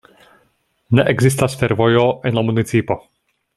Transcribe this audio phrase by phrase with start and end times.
[0.99, 3.01] Ne ekzistas fervojo en la municipo.